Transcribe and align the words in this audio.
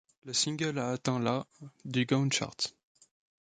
Le 0.25 0.33
single 0.33 0.79
a 0.79 0.87
atteint 0.89 1.19
la 1.19 1.45
du 1.85 2.05
Gaon 2.07 2.31
Chart. 2.31 2.73